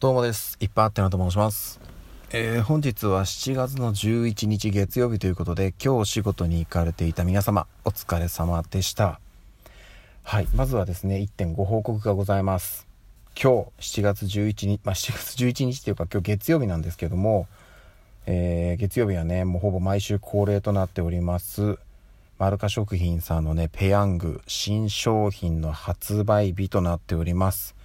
[0.00, 0.56] どうもです。
[0.60, 1.78] いっぱいあってなと申します。
[2.30, 9.20] えー、本日は7月の11日月曜日ということで、今日お仕事に行かれていた皆様、お疲れ様でした。
[10.22, 12.86] はい、まずはですね、1点ご報告がございます。
[13.38, 17.46] 今日7月11日、まあ、7月11日というか今日月曜日なんですけども、
[18.24, 21.78] えー、月曜日はね、もうほぼ毎週恒例となっております、
[22.38, 27.78] マルカ食品さんのね、ペヤング新商品の発売日となっております。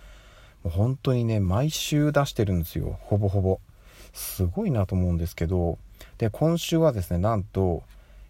[0.66, 2.98] もう本当にね毎週出してるんですよ。
[3.02, 3.60] ほぼほぼ。
[4.14, 5.78] すごいなと思うんですけど。
[6.18, 7.84] で今週はですねなんと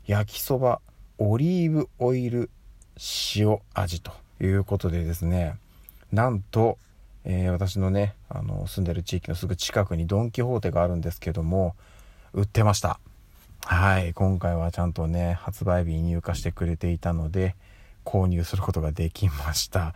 [0.05, 0.82] 焼きそば
[1.18, 2.50] オリーブオイル
[3.36, 5.55] 塩味ということでですね。
[6.12, 6.77] なんと、
[7.24, 11.74] えー、私のねあの住んでる地域のすぐ近くにドン・キホーテがあるんですけども
[12.34, 12.99] 売ってました。
[13.63, 14.13] はい。
[14.13, 17.55] 今回はちゃんとね発売日に入荷してくれていたので
[18.04, 19.96] 購入することができました。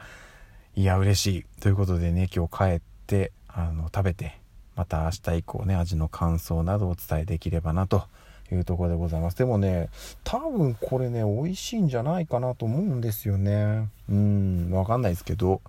[0.75, 1.45] いや嬉しい。
[1.61, 4.39] ということでね今日帰ってあの食べて
[4.75, 8.03] また明日以降ね味の感想などをお伝えできればなと
[8.51, 9.37] いうところでございます。
[9.37, 9.89] でもね
[10.23, 13.89] 多分これね美味しいんじゃないかなと思うんですよね。
[14.09, 15.61] うん分かんないですけど。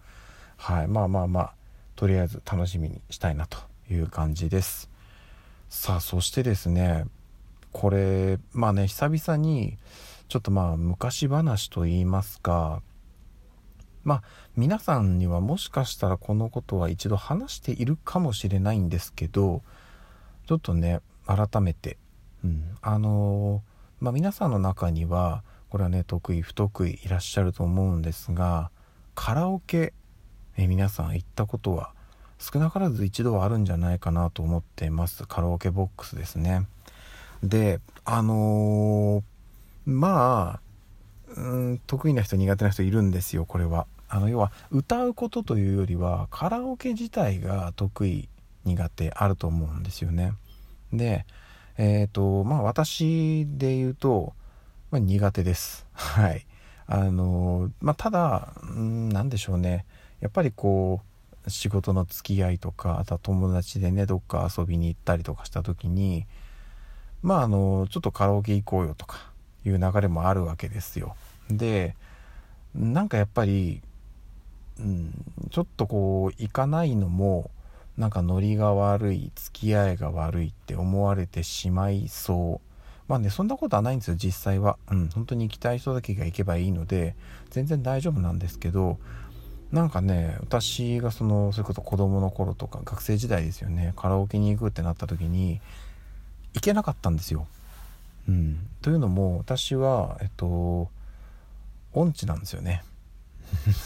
[0.56, 1.52] はいまあまあまあ
[1.96, 3.58] とりあえず楽しみにしたいなと
[3.90, 4.90] いう感じです。
[5.70, 7.06] さあそしてですね
[7.72, 9.78] これまあね久々に
[10.28, 12.82] ちょっとまあ昔話と言いますか
[14.04, 14.22] まあ
[14.56, 19.62] 皆さんにはもしかしたらこのことは一度話しているかもしれないんですけど
[20.46, 21.96] ちょっとね改めて、
[22.44, 28.70] うん、あのー、まあ、皆さんの中にはこれはね得意不得意いらっしゃると思うんですが
[29.14, 29.92] カラオケ、
[30.56, 31.92] え皆さん行ったことは
[32.38, 35.26] 少なからず一度はあるんじゃないかなと思ってます。
[35.26, 36.66] カラオケボックスですね。
[37.42, 39.22] であのー、
[39.84, 40.60] まあ
[41.36, 43.86] うん得意な人苦手な人いるんですよこれは。
[44.08, 48.28] あの要は歌うことというよりはカラオケ自体が得意
[48.64, 50.32] 苦手あると思うんですよね。
[50.92, 51.24] で
[51.78, 54.32] えっ、ー、とまあ私で言うと、
[54.90, 55.86] まあ、苦手です。
[55.92, 56.46] はい。
[56.86, 59.84] あのまあただ何でしょうね。
[60.20, 61.00] やっぱりこ
[61.46, 66.26] う仕事の付き合いとかあとは友達でねどっか遊びに行ったりとかした時に
[67.22, 69.29] まああのちょっとカラオケ行こうよとか
[69.64, 71.16] いう流れもあるわけですよ。
[71.50, 71.94] で
[72.74, 73.82] なんかやっぱり、
[74.78, 75.12] うん、
[75.50, 77.50] ちょっとこう行かないのも
[77.98, 82.70] なんかノリが悪い付き合いが悪いって思われてしまいそう。
[83.08, 84.78] まあねそんなことはないんですよ実際は。
[84.90, 87.16] うん本当に行きたい人だけが行けばいいので
[87.50, 88.98] 全然大丈夫なんですけど
[89.72, 95.60] なんかね私がそのそれこそ子供の頃とか学生時代ですよねカラオケに行くってなった時に
[96.54, 97.46] 行けなかったんですよ。
[98.28, 100.90] うん、というのも私はえっと
[101.92, 102.82] 音痴なんですよね。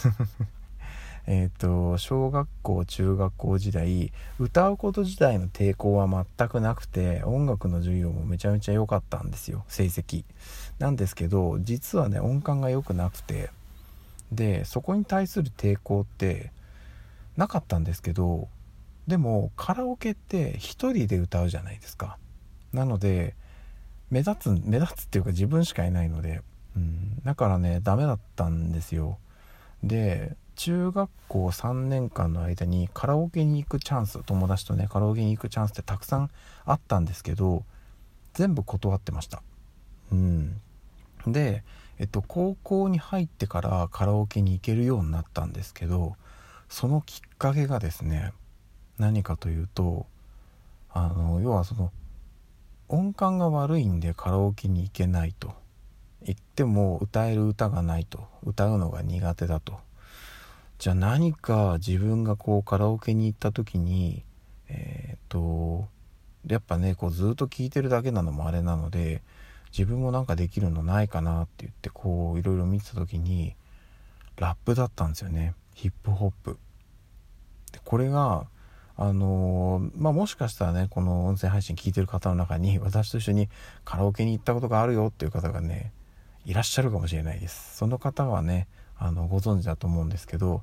[1.27, 9.65] えっと小学校中学校時代歌うこと自体の抵抗は全くなくて音楽の授業もめちゃめちゃ良かったんですよ。
[9.69, 10.25] 成績。
[10.79, 13.51] なんですけど実はね音感が良くなくて。
[14.33, 16.51] でそこに対する抵抗って
[17.37, 18.49] なかったんですけど
[19.07, 20.59] でもカラオケって1
[20.93, 22.19] 人で歌うじゃないですか。
[22.73, 23.35] なので
[24.15, 26.41] 目立つ目立つっていうか自分しかいないので、
[26.77, 29.19] うん、だからねダメだったんですよ。
[29.83, 36.31] で中学校3年間の間にカラオケに行くチャンス友達とねカラオケに行くチャンスってたくさん
[36.65, 37.65] あったんですけど
[38.35, 39.43] 全部断ってました。
[40.13, 40.61] うん。
[41.27, 41.65] で
[41.99, 46.15] えっと高校に入ってからカラオケに行けるようになったんですけど
[46.69, 48.33] そのきっかけがですね
[48.97, 50.07] 何かというと
[50.93, 51.91] あの要はその
[52.95, 55.53] 音感が悪いんでカラオケに行けないと。
[56.23, 58.27] 言っても歌える歌がないと。
[58.45, 59.79] 歌うのが苦手だと。
[60.79, 64.25] じゃあ何か自分がこうカラオケに行った時に
[64.69, 65.87] えっ、と
[66.47, 69.23] やっぱねこうずっと聴いてるだけなのもあれなので
[69.77, 73.55] 自分もなんかできるのないかなって言ってこういろいろ見てた時に
[74.37, 75.55] ラップだったんですよね。
[75.75, 76.59] ヒップホップ。
[77.73, 78.47] でこれが
[78.97, 83.49] あの、まあ、もしかしたらね、この音声配信聞いてる方の中に、 私と一緒に
[83.85, 85.93] カラオケに行ったことがあるよっていう方がね、
[86.45, 87.77] いらっしゃるかもしれないです。
[87.77, 88.69] その方はね、
[88.99, 90.63] あの、ご存知だと思うんですけど、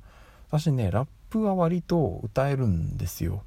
[0.50, 3.42] 私ね、ラップは割と歌えるんですよ。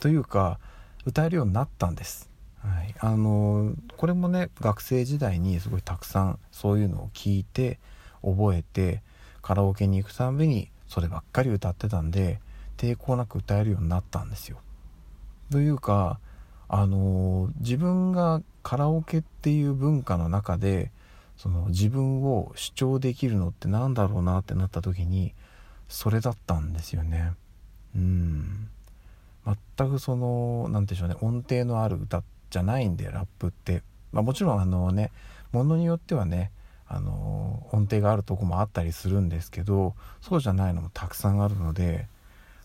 [0.00, 0.58] というか、
[1.04, 2.30] 歌えるようになったんです。
[2.58, 2.94] はい。
[2.98, 7.78] あの、これもね、学生時代にすごいたくさんそういうのを聞いて、
[8.22, 9.02] 覚えて、
[9.42, 12.40] カラオケに行くたびにそればっかり歌ってたんで、
[12.76, 14.58] 抵抗なく歌えるようになったんですよ。
[15.50, 16.18] というか
[16.68, 20.90] あの自分がカラオケっていう文化の中で
[21.36, 25.34] その自分を主張できるのって何だろうなってなった時に
[25.88, 27.32] それだったんですよね。
[27.94, 28.68] うん
[29.76, 33.82] 全くその何て言うんでしょうね音程のある歌じゃないんでラップって、
[34.12, 35.10] まあ、もちろんあのね
[35.52, 36.50] ものによってはね
[36.86, 42.08] あの音程があるとこもあったりするんですけどそうじゃないのもたくさんあるので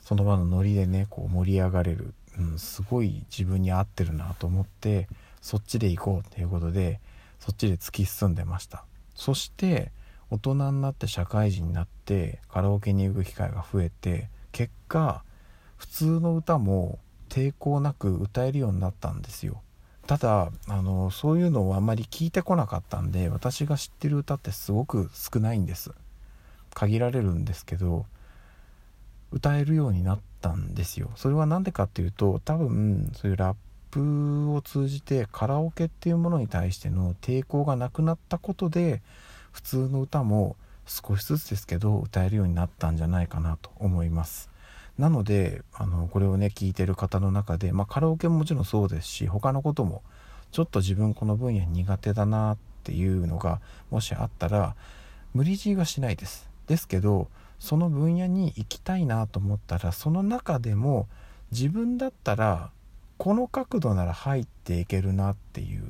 [0.10, 5.08] その場のノリでねこう盛り上がれる、うん、すごい自分に合ってるなと思って
[5.40, 7.00] そっちで行こうっていうことで
[7.40, 8.86] そっちで突き進んでました。
[9.14, 9.92] そして
[10.32, 15.22] 大人になって社会人になってカラオケに行く機会が増えて結果
[15.78, 16.98] 普通の歌も
[17.30, 19.62] 抵抗なく歌えるようになったんですよ。
[20.08, 25.92] ただあのそういうのをあまり聞いてこなかったんで私が知ってる歌ってすごく少ないんです。
[26.74, 28.08] 限られるんですけど
[29.32, 31.12] 歌えるようになったんですよ。
[31.16, 33.56] それは何でかっていうと多分そういうラッ
[33.92, 39.02] プを通じてカラオケっていうものに対しての抵抗がなくなったことで
[39.52, 40.56] 普通の歌も
[40.86, 44.50] 少しずつですけど歌えるようになったんじゃないかなと思います。
[44.98, 50.04] なのであのこれをね聞いてる方の中で、まあ、カラオケももちろんそうですし他のことも
[50.52, 53.62] ちょっと自分この分野苦手だなっていうのが
[53.92, 54.76] もしあったら
[55.34, 56.50] 無理強いはしないです。
[56.68, 57.30] ですけど
[57.60, 61.08] その分野に行きたいなと思ったらその中でも
[61.52, 62.72] 自分だったら
[63.18, 65.84] この角度なら入っていけるなっていう。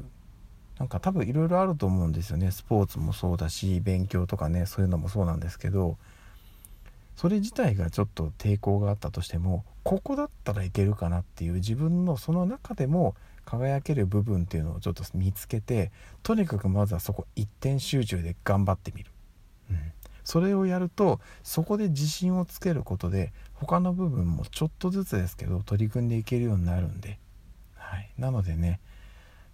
[0.80, 2.52] なんか多分いろいろあると思うんですよね。
[2.52, 5.98] スポーツもそうだし勉強とかねそういうのもそうなんですけど。
[7.20, 13.14] それ自体がちょっと抵抗があったとしてもここだったらいけるかなっていう自分のその中でも
[13.44, 15.92] 輝ける部分っていうのをちょっと見つけて
[16.24, 19.12] とにかくまずはそこ一点集中で頑張ってみる、
[20.30, 27.18] それをやるとそこで自信をつけることで他の部分もちょっとずつですけど取り組んでいけるようになるんで、
[27.74, 28.80] はい、なのでね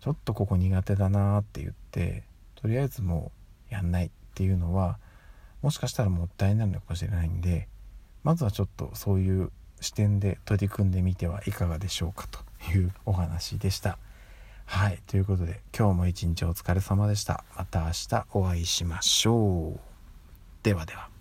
[0.01, 2.23] ちょっとここ苦手だなって言って
[2.55, 3.31] とりあえずも
[3.71, 4.99] うやんないっていうのは
[5.61, 7.69] もしかしたらもったいないのかもしれないんで
[8.23, 12.39] まずはちょっとそういう視点で取り組んでみてはいかがでしょうかと
[12.77, 13.97] いうお話でした。
[14.65, 14.99] はい。
[15.07, 17.43] ということで、今日も一日お疲れ様でした。
[17.55, 19.94] また明日お会いしましょう。
[20.65, 21.14] ではでは。